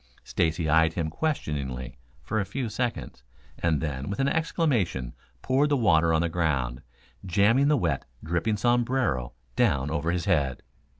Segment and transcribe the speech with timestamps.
[0.23, 3.21] Stacy eyed him questioningly for a few seconds,
[3.59, 6.81] and then with an exclamation poured the water on the ground,
[7.23, 10.63] jamming the wet, dripping sombrero down over his head.